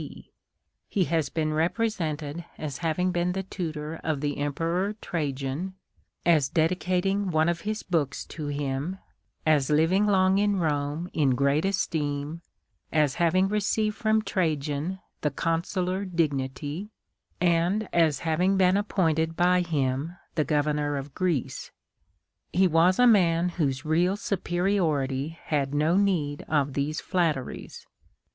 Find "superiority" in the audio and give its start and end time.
24.17-25.37